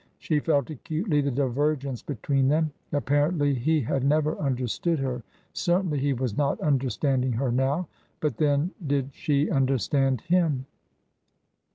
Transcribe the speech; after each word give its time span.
She 0.17 0.39
felt 0.39 0.71
acutely 0.71 1.21
the 1.21 1.29
divergence 1.29 2.01
between 2.01 2.47
them. 2.47 2.71
Apparently 2.91 3.53
he 3.53 3.81
had 3.81 4.03
never 4.03 4.35
understood 4.39 4.97
her, 4.97 5.21
certainly 5.53 5.99
he 5.99 6.11
was 6.11 6.35
not 6.35 6.59
understanding 6.59 7.33
her 7.33 7.51
now. 7.51 7.87
But, 8.19 8.37
then, 8.37 8.71
did 8.87 9.11
she 9.13 9.51
understand 9.51 10.21
him 10.21 10.65